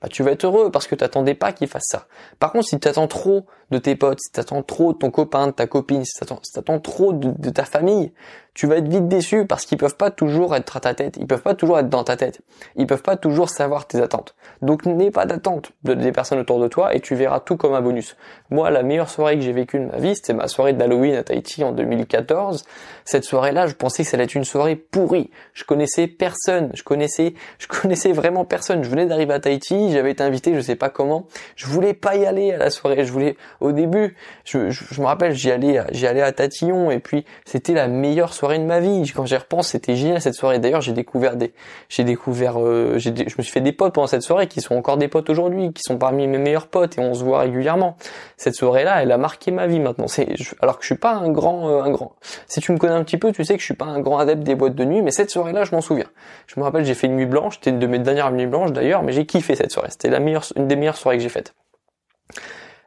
bah 0.00 0.08
tu 0.08 0.22
vas 0.22 0.30
être 0.30 0.44
heureux 0.44 0.70
parce 0.70 0.86
que 0.86 0.94
t'attendais 0.94 1.34
pas 1.34 1.52
qu'il 1.52 1.68
fasse 1.68 1.86
ça. 1.86 2.06
Par 2.38 2.52
contre, 2.52 2.68
si 2.68 2.78
tu 2.78 2.88
attends 2.88 3.08
trop 3.08 3.46
de 3.70 3.78
tes 3.78 3.94
potes, 3.94 4.20
si 4.20 4.32
tu 4.32 4.40
attends 4.40 4.62
trop 4.62 4.92
de 4.92 4.98
ton 4.98 5.10
copain, 5.10 5.48
de 5.48 5.52
ta 5.52 5.66
copine, 5.66 6.04
si 6.04 6.12
tu 6.14 6.24
attends, 6.58 6.80
trop 6.80 7.12
de, 7.12 7.50
ta 7.50 7.64
famille, 7.64 8.12
tu 8.54 8.66
vas 8.66 8.76
être 8.76 8.88
vite 8.88 9.06
déçu 9.06 9.46
parce 9.46 9.64
qu'ils 9.64 9.78
peuvent 9.78 9.96
pas 9.96 10.10
toujours 10.10 10.56
être 10.56 10.76
à 10.76 10.80
ta 10.80 10.92
tête, 10.92 11.16
ils 11.18 11.26
peuvent 11.26 11.42
pas 11.42 11.54
toujours 11.54 11.78
être 11.78 11.88
dans 11.88 12.02
ta 12.02 12.16
tête, 12.16 12.40
ils 12.76 12.86
peuvent 12.86 13.02
pas 13.02 13.16
toujours 13.16 13.48
savoir 13.48 13.86
tes 13.86 14.00
attentes. 14.00 14.34
Donc 14.60 14.86
n'aie 14.86 15.12
pas 15.12 15.24
d'attente 15.24 15.72
de, 15.84 15.94
des 15.94 16.10
personnes 16.10 16.40
autour 16.40 16.60
de 16.60 16.66
toi 16.66 16.94
et 16.94 17.00
tu 17.00 17.14
verras 17.14 17.40
tout 17.40 17.56
comme 17.56 17.74
un 17.74 17.80
bonus. 17.80 18.16
Moi, 18.50 18.70
la 18.70 18.82
meilleure 18.82 19.08
soirée 19.08 19.36
que 19.36 19.42
j'ai 19.42 19.52
vécue 19.52 19.78
de 19.78 19.86
ma 19.86 19.98
vie, 19.98 20.16
c'était 20.16 20.34
ma 20.34 20.48
soirée 20.48 20.72
d'Halloween 20.72 21.14
à 21.14 21.22
Tahiti 21.22 21.62
en 21.62 21.72
2014. 21.72 22.64
Cette 23.04 23.24
soirée-là, 23.24 23.66
je 23.66 23.74
pensais 23.74 24.02
que 24.02 24.08
ça 24.08 24.16
allait 24.16 24.24
être 24.24 24.34
une 24.34 24.44
soirée 24.44 24.76
pourrie. 24.76 25.30
Je 25.54 25.64
connaissais 25.64 26.08
personne, 26.08 26.70
je 26.74 26.82
connaissais, 26.82 27.34
je 27.58 27.68
connaissais 27.68 28.12
vraiment 28.12 28.44
personne. 28.44 28.82
Je 28.82 28.90
venais 28.90 29.06
d'arriver 29.06 29.34
à 29.34 29.40
Tahiti, 29.40 29.92
j'avais 29.92 30.10
été 30.10 30.24
invité, 30.24 30.54
je 30.54 30.60
sais 30.60 30.76
pas 30.76 30.90
comment. 30.90 31.26
Je 31.54 31.66
voulais 31.66 31.94
pas 31.94 32.16
y 32.16 32.26
aller 32.26 32.52
à 32.52 32.58
la 32.58 32.70
soirée, 32.70 33.04
je 33.04 33.12
voulais 33.12 33.36
au 33.60 33.72
début, 33.72 34.16
je, 34.44 34.58
me 35.00 35.06
rappelle, 35.06 35.32
j'y 35.32 35.50
allais, 35.50 35.82
j'y 35.92 36.06
allais 36.06 36.22
à 36.22 36.32
Tatillon 36.32 36.90
et 36.90 36.98
puis 36.98 37.24
c'était 37.44 37.74
la 37.74 37.88
meilleure 37.88 38.32
soirée 38.32 38.58
de 38.58 38.64
ma 38.64 38.80
vie. 38.80 39.10
Quand 39.14 39.26
j'y 39.26 39.36
repense, 39.36 39.68
c'était 39.68 39.96
génial 39.96 40.20
cette 40.20 40.34
soirée. 40.34 40.58
D'ailleurs, 40.58 40.80
j'ai 40.80 40.92
découvert 40.92 41.36
des, 41.36 41.52
j'ai 41.88 42.04
découvert, 42.04 42.60
euh, 42.60 42.94
j'ai, 42.96 43.14
je 43.14 43.34
me 43.36 43.42
suis 43.42 43.52
fait 43.52 43.60
des 43.60 43.72
potes 43.72 43.94
pendant 43.94 44.06
cette 44.06 44.22
soirée 44.22 44.46
qui 44.46 44.60
sont 44.60 44.74
encore 44.74 44.96
des 44.96 45.08
potes 45.08 45.28
aujourd'hui, 45.30 45.72
qui 45.72 45.82
sont 45.82 45.98
parmi 45.98 46.26
mes 46.26 46.38
meilleurs 46.38 46.68
potes 46.68 46.98
et 46.98 47.00
on 47.00 47.14
se 47.14 47.22
voit 47.22 47.40
régulièrement. 47.40 47.96
Cette 48.36 48.54
soirée-là, 48.54 49.02
elle 49.02 49.12
a 49.12 49.18
marqué 49.18 49.50
ma 49.50 49.66
vie 49.66 49.80
maintenant. 49.80 50.08
C'est, 50.08 50.28
alors 50.60 50.78
que 50.78 50.82
je 50.82 50.86
suis 50.86 50.98
pas 50.98 51.12
un 51.12 51.30
grand, 51.30 51.68
euh, 51.68 51.82
un 51.82 51.90
grand. 51.90 52.16
Si 52.46 52.60
tu 52.60 52.72
me 52.72 52.78
connais 52.78 52.94
un 52.94 53.04
petit 53.04 53.18
peu, 53.18 53.32
tu 53.32 53.44
sais 53.44 53.54
que 53.54 53.60
je 53.60 53.66
suis 53.66 53.74
pas 53.74 53.86
un 53.86 54.00
grand 54.00 54.18
adepte 54.18 54.42
des 54.42 54.54
boîtes 54.54 54.74
de 54.74 54.84
nuit, 54.84 55.02
mais 55.02 55.10
cette 55.10 55.30
soirée-là, 55.30 55.64
je 55.64 55.74
m'en 55.74 55.80
souviens. 55.80 56.08
Je 56.46 56.58
me 56.58 56.64
rappelle, 56.64 56.84
j'ai 56.84 56.94
fait 56.94 57.06
une 57.06 57.16
nuit 57.16 57.26
blanche. 57.26 57.56
C'était 57.56 57.70
une 57.70 57.78
de 57.78 57.86
mes 57.86 57.98
dernières 57.98 58.32
nuits 58.32 58.46
blanches 58.46 58.72
d'ailleurs, 58.72 59.02
mais 59.02 59.12
j'ai 59.12 59.26
kiffé 59.26 59.54
cette 59.54 59.70
soirée. 59.70 59.90
C'était 59.90 60.10
la 60.10 60.20
meilleure, 60.20 60.44
une 60.56 60.66
des 60.66 60.76
meilleures 60.76 60.96
soirées 60.96 61.18
que 61.18 61.22
j'ai 61.22 61.28
faites. 61.28 61.54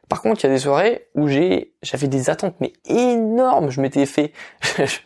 Par 0.08 0.22
contre, 0.22 0.44
il 0.44 0.48
y 0.48 0.50
a 0.50 0.52
des 0.52 0.60
soirées 0.60 1.08
où 1.14 1.28
j'ai, 1.28 1.74
j'avais 1.82 2.08
des 2.08 2.30
attentes 2.30 2.56
mais 2.60 2.72
énormes. 2.86 3.70
Je 3.70 3.80
m'étais 3.80 4.06
fait, 4.06 4.32
je, 4.78 4.98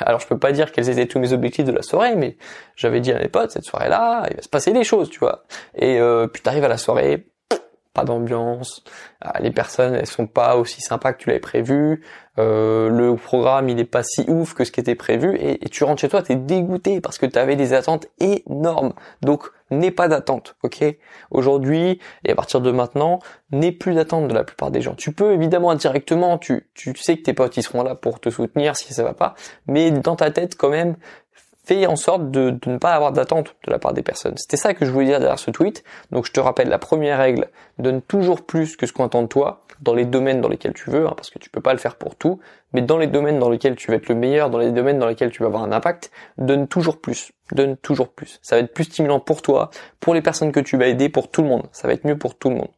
alors 0.00 0.20
je 0.20 0.26
peux 0.26 0.38
pas 0.38 0.52
dire 0.52 0.72
quels 0.72 0.88
étaient 0.88 1.06
tous 1.06 1.18
mes 1.18 1.32
objectifs 1.32 1.64
de 1.64 1.72
la 1.72 1.82
soirée, 1.82 2.16
mais 2.16 2.36
j'avais 2.76 3.00
dit 3.00 3.12
à 3.12 3.18
mes 3.18 3.28
potes 3.28 3.50
cette 3.50 3.64
soirée-là, 3.64 4.26
il 4.30 4.36
va 4.36 4.42
se 4.42 4.48
passer 4.48 4.72
des 4.72 4.84
choses, 4.84 5.10
tu 5.10 5.18
vois. 5.18 5.44
Et 5.74 5.98
euh, 6.00 6.26
puis 6.26 6.42
t'arrives 6.42 6.64
à 6.64 6.68
la 6.68 6.78
soirée, 6.78 7.26
pas 7.92 8.04
d'ambiance, 8.04 8.84
ah, 9.20 9.40
les 9.40 9.50
personnes 9.50 9.94
elles 9.94 10.06
sont 10.06 10.26
pas 10.26 10.56
aussi 10.56 10.80
sympas 10.80 11.12
que 11.12 11.22
tu 11.22 11.28
l'avais 11.28 11.40
prévu, 11.40 12.02
euh, 12.38 12.88
le 12.88 13.16
programme 13.16 13.68
il 13.68 13.80
est 13.80 13.84
pas 13.84 14.02
si 14.04 14.24
ouf 14.28 14.54
que 14.54 14.64
ce 14.64 14.70
qui 14.70 14.80
était 14.80 14.94
prévu 14.94 15.36
et, 15.40 15.58
tu 15.70 15.82
rentres 15.84 16.00
chez 16.00 16.08
toi 16.08 16.22
t'es 16.22 16.36
dégoûté 16.36 17.00
parce 17.00 17.18
que 17.18 17.26
tu 17.26 17.38
avais 17.38 17.56
des 17.56 17.72
attentes 17.72 18.06
énormes. 18.20 18.92
Donc 19.22 19.50
n'aie 19.70 19.90
pas 19.90 20.08
d'attente, 20.08 20.56
ok? 20.62 20.84
Aujourd'hui 21.30 21.98
et 22.24 22.32
à 22.32 22.34
partir 22.34 22.60
de 22.60 22.70
maintenant, 22.70 23.18
n'aie 23.50 23.72
plus 23.72 23.94
d'attente 23.94 24.28
de 24.28 24.34
la 24.34 24.44
plupart 24.44 24.70
des 24.70 24.80
gens. 24.80 24.94
Tu 24.94 25.12
peux 25.12 25.32
évidemment 25.32 25.70
indirectement, 25.70 26.38
tu, 26.38 26.68
tu 26.74 26.94
sais 26.96 27.16
que 27.16 27.22
tes 27.22 27.34
potes 27.34 27.56
ils 27.56 27.62
seront 27.62 27.82
là 27.82 27.94
pour 27.96 28.20
te 28.20 28.30
soutenir 28.30 28.76
si 28.76 28.94
ça 28.94 29.02
va 29.02 29.14
pas, 29.14 29.34
mais 29.66 29.90
dans 29.90 30.16
ta 30.16 30.30
tête 30.30 30.56
quand 30.56 30.70
même 30.70 30.96
fais 31.64 31.86
en 31.86 31.96
sorte 31.96 32.30
de, 32.30 32.56
ne 32.66 32.78
pas 32.78 32.92
avoir 32.92 33.12
d'attente 33.12 33.54
de 33.66 33.70
la 33.70 33.78
part 33.78 33.92
des 33.92 34.02
personnes. 34.02 34.36
C'était 34.36 34.56
ça 34.56 34.74
que 34.74 34.84
je 34.84 34.90
voulais 34.90 35.06
dire 35.06 35.20
derrière 35.20 35.38
ce 35.38 35.50
tweet. 35.50 35.84
Donc 36.10 36.26
je 36.26 36.32
te 36.32 36.40
rappelle 36.40 36.68
la 36.68 36.78
première 36.78 37.18
règle, 37.18 37.48
donne 37.78 38.02
toujours 38.02 38.42
plus 38.42 38.76
que 38.76 38.86
ce 38.86 38.92
qu'on 38.92 39.04
attend 39.04 39.22
de 39.22 39.28
toi 39.28 39.62
dans 39.80 39.94
les 39.94 40.04
domaines 40.04 40.40
dans 40.40 40.48
lesquels 40.48 40.74
tu 40.74 40.90
veux, 40.90 41.06
hein, 41.06 41.14
parce 41.16 41.30
que 41.30 41.38
tu 41.38 41.50
peux 41.50 41.60
pas 41.60 41.72
le 41.72 41.78
faire 41.78 41.96
pour 41.96 42.14
tout, 42.14 42.38
mais 42.72 42.82
dans 42.82 42.98
les 42.98 43.06
domaines 43.06 43.38
dans 43.38 43.48
lesquels 43.48 43.76
tu 43.76 43.90
vas 43.90 43.96
être 43.96 44.08
le 44.08 44.14
meilleur, 44.14 44.50
dans 44.50 44.58
les 44.58 44.72
domaines 44.72 44.98
dans 44.98 45.06
lesquels 45.06 45.30
tu 45.30 45.42
vas 45.42 45.46
avoir 45.46 45.62
un 45.62 45.72
impact, 45.72 46.10
donne 46.38 46.68
toujours 46.68 47.00
plus, 47.00 47.32
donne 47.52 47.76
toujours 47.76 48.10
plus. 48.12 48.38
Ça 48.42 48.56
va 48.56 48.62
être 48.62 48.74
plus 48.74 48.84
stimulant 48.84 49.20
pour 49.20 49.42
toi, 49.42 49.70
pour 49.98 50.14
les 50.14 50.22
personnes 50.22 50.52
que 50.52 50.60
tu 50.60 50.76
vas 50.76 50.86
aider, 50.86 51.08
pour 51.08 51.30
tout 51.30 51.42
le 51.42 51.48
monde. 51.48 51.66
Ça 51.72 51.88
va 51.88 51.94
être 51.94 52.06
mieux 52.06 52.18
pour 52.18 52.36
tout 52.36 52.50
le 52.50 52.56
monde. 52.56 52.70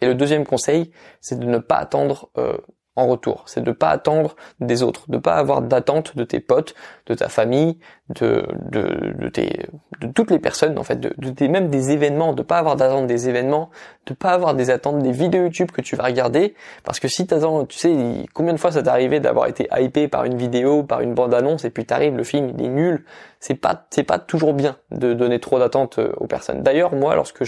Et 0.00 0.06
le 0.06 0.14
deuxième 0.16 0.44
conseil, 0.44 0.90
c'est 1.20 1.38
de 1.38 1.46
ne 1.46 1.58
pas 1.58 1.76
attendre 1.76 2.28
euh, 2.36 2.56
en 2.96 3.06
retour. 3.06 3.44
C'est 3.46 3.62
de 3.62 3.72
pas 3.72 3.90
attendre 3.90 4.36
des 4.60 4.82
autres, 4.82 5.10
de 5.10 5.18
pas 5.18 5.36
avoir 5.36 5.62
d'attente 5.62 6.16
de 6.16 6.24
tes 6.24 6.40
potes, 6.40 6.74
de 7.06 7.14
ta 7.14 7.28
famille, 7.28 7.78
de, 8.20 8.46
de, 8.70 9.14
de, 9.18 9.28
tes, 9.28 9.66
de 10.00 10.06
toutes 10.08 10.30
les 10.30 10.38
personnes, 10.38 10.78
en 10.78 10.82
fait, 10.82 10.98
de, 11.00 11.46
même 11.46 11.68
des 11.68 11.90
événements, 11.90 12.32
de 12.32 12.42
pas 12.42 12.58
avoir 12.58 12.76
d'attente 12.76 13.06
des 13.06 13.28
événements, 13.28 13.70
de 14.06 14.14
pas 14.14 14.30
avoir 14.30 14.54
des 14.54 14.70
attentes 14.70 15.00
des 15.00 15.12
vidéos 15.12 15.44
YouTube 15.44 15.70
que 15.70 15.80
tu 15.80 15.96
vas 15.96 16.04
regarder, 16.04 16.54
parce 16.84 17.00
que 17.00 17.08
si 17.08 17.26
t'attends, 17.26 17.64
tu 17.66 17.78
sais, 17.78 17.94
combien 18.34 18.52
de 18.52 18.58
fois 18.58 18.72
ça 18.72 18.82
t'est 18.82 18.88
arrivé 18.88 19.20
d'avoir 19.20 19.46
été 19.46 19.68
hypé 19.78 20.08
par 20.08 20.24
une 20.24 20.36
vidéo, 20.36 20.82
par 20.82 21.00
une 21.00 21.14
bande 21.14 21.34
annonce, 21.34 21.64
et 21.64 21.70
puis 21.70 21.84
t'arrives, 21.84 22.16
le 22.16 22.24
film 22.24 22.52
il 22.56 22.64
est 22.64 22.68
nul, 22.68 23.04
c'est 23.40 23.54
pas, 23.54 23.86
c'est 23.90 24.04
pas 24.04 24.18
toujours 24.18 24.54
bien 24.54 24.76
de 24.90 25.14
donner 25.14 25.40
trop 25.40 25.58
d'attentes 25.58 25.98
euh, 25.98 26.12
aux 26.18 26.26
personnes. 26.26 26.62
D'ailleurs, 26.62 26.94
moi, 26.94 27.16
lorsque 27.16 27.42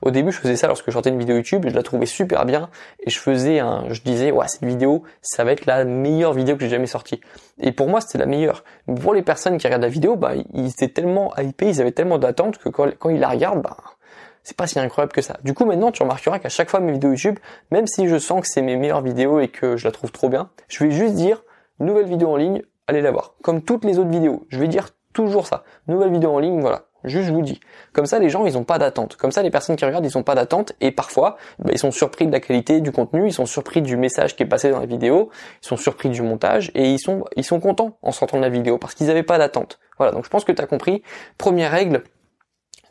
au 0.00 0.10
début, 0.10 0.32
je 0.32 0.38
faisais 0.38 0.56
ça 0.56 0.68
lorsque 0.68 0.86
je 0.86 0.92
sortais 0.92 1.10
une 1.10 1.18
vidéo 1.18 1.36
YouTube, 1.36 1.66
je 1.68 1.74
la 1.74 1.82
trouvais 1.82 2.06
super 2.06 2.46
bien, 2.46 2.70
et 3.00 3.10
je 3.10 3.18
faisais 3.18 3.58
un, 3.58 3.84
je 3.90 4.00
disais, 4.02 4.30
ouais, 4.30 4.48
cette 4.48 4.64
vidéo, 4.64 5.02
ça 5.22 5.44
va 5.44 5.52
être 5.52 5.66
la 5.66 5.84
meilleure 5.84 6.32
vidéo 6.32 6.56
que 6.56 6.62
j'ai 6.62 6.70
jamais 6.70 6.86
sortie. 6.86 7.20
Et 7.60 7.72
pour 7.72 7.88
moi, 7.88 8.00
c'était 8.00 8.18
la 8.18 8.26
meilleure. 8.26 8.64
Pour 9.02 9.14
les 9.14 9.22
personnes 9.22 9.58
qui 9.58 9.66
regardent 9.66 9.82
la 9.82 9.88
vidéo, 9.88 10.03
bah, 10.08 10.32
ils 10.52 10.68
étaient 10.68 10.88
tellement 10.88 11.34
hypés, 11.36 11.68
ils 11.68 11.80
avaient 11.80 11.92
tellement 11.92 12.18
d'attentes 12.18 12.58
que 12.58 12.68
quand, 12.68 13.10
ils 13.10 13.20
la 13.20 13.28
regardent, 13.28 13.62
bah, 13.62 13.76
c'est 14.42 14.56
pas 14.56 14.66
si 14.66 14.78
incroyable 14.78 15.12
que 15.12 15.22
ça. 15.22 15.38
Du 15.42 15.54
coup, 15.54 15.64
maintenant, 15.64 15.90
tu 15.90 16.02
remarqueras 16.02 16.38
qu'à 16.38 16.48
chaque 16.48 16.70
fois 16.70 16.80
mes 16.80 16.92
vidéos 16.92 17.10
YouTube, 17.10 17.38
même 17.70 17.86
si 17.86 18.08
je 18.08 18.18
sens 18.18 18.42
que 18.42 18.46
c'est 18.46 18.62
mes 18.62 18.76
meilleures 18.76 19.02
vidéos 19.02 19.40
et 19.40 19.48
que 19.48 19.76
je 19.76 19.86
la 19.86 19.92
trouve 19.92 20.12
trop 20.12 20.28
bien, 20.28 20.50
je 20.68 20.84
vais 20.84 20.90
juste 20.90 21.14
dire, 21.14 21.42
nouvelle 21.80 22.06
vidéo 22.06 22.28
en 22.28 22.36
ligne, 22.36 22.62
allez 22.86 23.00
la 23.00 23.10
voir. 23.10 23.34
Comme 23.42 23.62
toutes 23.62 23.84
les 23.84 23.98
autres 23.98 24.10
vidéos. 24.10 24.46
Je 24.48 24.58
vais 24.58 24.68
dire 24.68 24.90
toujours 25.12 25.46
ça. 25.46 25.64
Nouvelle 25.88 26.10
vidéo 26.10 26.30
en 26.30 26.38
ligne, 26.38 26.60
voilà. 26.60 26.84
Juste, 27.04 27.26
je 27.26 27.32
vous 27.32 27.42
dis. 27.42 27.60
Comme 27.92 28.06
ça, 28.06 28.18
les 28.18 28.30
gens, 28.30 28.46
ils 28.46 28.56
ont 28.56 28.64
pas 28.64 28.78
d'attente. 28.78 29.16
Comme 29.16 29.30
ça, 29.30 29.42
les 29.42 29.50
personnes 29.50 29.76
qui 29.76 29.84
regardent, 29.84 30.06
ils 30.06 30.16
ont 30.16 30.22
pas 30.22 30.34
d'attente. 30.34 30.72
Et 30.80 30.90
parfois, 30.90 31.36
bah, 31.58 31.70
ils 31.72 31.78
sont 31.78 31.90
surpris 31.90 32.26
de 32.26 32.32
la 32.32 32.40
qualité 32.40 32.80
du 32.80 32.92
contenu, 32.92 33.26
ils 33.26 33.32
sont 33.32 33.46
surpris 33.46 33.82
du 33.82 33.96
message 33.96 34.36
qui 34.36 34.42
est 34.42 34.46
passé 34.46 34.70
dans 34.70 34.80
la 34.80 34.86
vidéo, 34.86 35.30
ils 35.62 35.66
sont 35.66 35.76
surpris 35.76 36.08
du 36.08 36.22
montage, 36.22 36.70
et 36.74 36.90
ils 36.90 36.98
sont, 36.98 37.24
ils 37.36 37.44
sont 37.44 37.60
contents 37.60 37.98
en 38.02 38.12
sortant 38.12 38.38
de 38.38 38.42
la 38.42 38.48
vidéo 38.48 38.78
parce 38.78 38.94
qu'ils 38.94 39.06
n'avaient 39.08 39.22
pas 39.22 39.38
d'attente. 39.38 39.78
Voilà. 39.98 40.12
Donc, 40.12 40.24
je 40.24 40.30
pense 40.30 40.44
que 40.44 40.52
tu 40.52 40.62
as 40.62 40.66
compris. 40.66 41.02
Première 41.36 41.70
règle, 41.70 42.02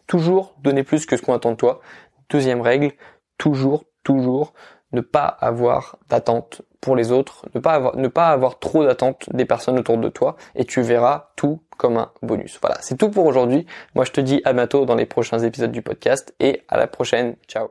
toujours 0.06 0.56
donner 0.62 0.84
plus 0.84 1.06
que 1.06 1.18
ce 1.18 1.22
qu'on 1.22 1.34
attend 1.34 1.52
de 1.52 1.58
toi. 1.58 1.82
Deuxième 2.30 2.62
règle, 2.62 2.92
toujours, 3.38 3.86
toujours 4.04 4.54
ne 4.92 5.02
pas 5.02 5.26
avoir 5.26 5.98
d'attente 6.10 6.62
pour 6.84 6.98
les 6.98 7.14
autres, 7.14 7.46
ne 7.56 7.62
pas 7.62 7.76
avoir, 7.76 7.96
ne 7.96 8.10
pas 8.10 8.28
avoir 8.28 8.60
trop 8.60 8.84
d'attentes 8.84 9.30
des 9.32 9.46
personnes 9.46 9.80
autour 9.80 9.98
de 9.98 10.10
toi 10.10 10.36
et 10.54 10.66
tu 10.66 10.82
verras 10.82 11.30
tout 11.38 11.62
comme 11.78 11.96
un 11.96 12.12
bonus. 12.22 12.60
Voilà, 12.62 12.78
c'est 12.82 12.98
tout 12.98 13.10
pour 13.10 13.26
aujourd'hui. 13.26 13.66
Moi, 13.96 14.04
je 14.04 14.12
te 14.12 14.20
dis 14.20 14.42
à 14.44 14.52
bientôt 14.52 14.86
dans 14.86 14.96
les 14.96 15.06
prochains 15.06 15.40
épisodes 15.40 15.72
du 15.72 15.82
podcast 15.82 16.36
et 16.42 16.64
à 16.68 16.76
la 16.76 16.88
prochaine. 16.88 17.38
Ciao. 17.48 17.70